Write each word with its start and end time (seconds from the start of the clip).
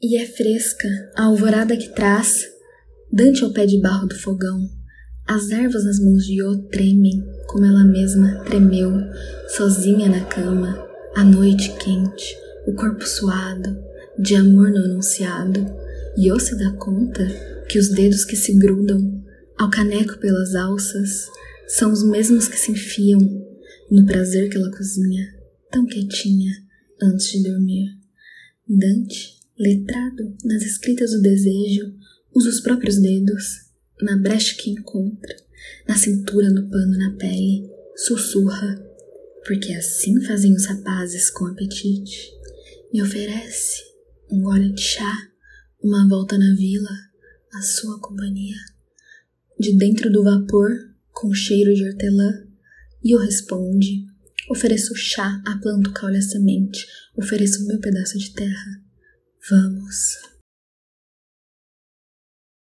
E 0.00 0.16
é 0.16 0.24
fresca 0.24 0.88
a 1.16 1.24
alvorada 1.24 1.76
que 1.76 1.88
traz, 1.88 2.46
Dante 3.12 3.42
ao 3.42 3.52
pé 3.52 3.66
de 3.66 3.80
barro 3.80 4.06
do 4.06 4.14
fogão. 4.14 4.70
As 5.26 5.50
ervas 5.50 5.84
nas 5.84 5.98
mãos 5.98 6.24
de 6.24 6.34
Iô 6.34 6.56
tremem, 6.68 7.20
como 7.48 7.64
ela 7.64 7.82
mesma 7.82 8.44
tremeu, 8.44 8.92
sozinha 9.56 10.08
na 10.08 10.24
cama, 10.26 10.86
a 11.16 11.24
noite 11.24 11.74
quente, 11.78 12.36
o 12.64 12.74
corpo 12.74 13.04
suado, 13.04 13.76
de 14.16 14.36
amor 14.36 14.70
não 14.70 14.84
anunciado. 14.84 15.66
Iô 16.16 16.38
se 16.38 16.56
dá 16.56 16.70
conta 16.74 17.26
que 17.68 17.76
os 17.76 17.88
dedos 17.88 18.24
que 18.24 18.36
se 18.36 18.56
grudam 18.56 19.20
ao 19.58 19.68
caneco 19.68 20.16
pelas 20.18 20.54
alças 20.54 21.28
são 21.66 21.90
os 21.90 22.04
mesmos 22.04 22.46
que 22.46 22.56
se 22.56 22.70
enfiam 22.70 23.18
no 23.90 24.06
prazer 24.06 24.48
que 24.48 24.56
ela 24.56 24.70
cozinha, 24.70 25.26
tão 25.72 25.84
quietinha, 25.86 26.52
antes 27.02 27.32
de 27.32 27.42
dormir. 27.42 27.88
Dante 28.68 29.38
letrado 29.58 30.36
nas 30.44 30.62
escritas 30.62 31.10
do 31.10 31.20
desejo, 31.20 31.94
usa 32.34 32.48
os 32.48 32.60
próprios 32.60 33.00
dedos, 33.00 33.68
na 34.00 34.16
brecha 34.16 34.56
que 34.56 34.70
encontra, 34.70 35.34
na 35.86 35.96
cintura, 35.96 36.50
no 36.50 36.68
pano, 36.70 36.96
na 36.96 37.16
pele, 37.16 37.68
sussurra, 37.96 38.80
porque 39.44 39.72
assim 39.72 40.20
fazem 40.22 40.54
os 40.54 40.64
rapazes 40.66 41.30
com 41.30 41.46
apetite. 41.46 42.30
Me 42.92 43.02
oferece 43.02 43.82
um 44.30 44.42
gole 44.42 44.72
de 44.72 44.80
chá, 44.80 45.28
uma 45.82 46.08
volta 46.08 46.38
na 46.38 46.54
vila, 46.54 46.90
a 47.54 47.62
sua 47.62 48.00
companhia. 48.00 48.56
De 49.58 49.76
dentro 49.76 50.10
do 50.12 50.22
vapor, 50.22 50.70
com 51.10 51.34
cheiro 51.34 51.74
de 51.74 51.84
hortelã, 51.84 52.46
e 53.02 53.12
eu 53.12 53.18
responde: 53.18 54.06
Ofereço 54.50 54.94
chá 54.94 55.42
à 55.44 55.58
planta 55.58 55.90
caule 55.92 56.18
a 56.18 56.22
semente, 56.22 56.86
ofereço 57.16 57.66
meu 57.66 57.80
pedaço 57.80 58.16
de 58.18 58.32
terra. 58.32 58.87
Vamos. 59.50 60.37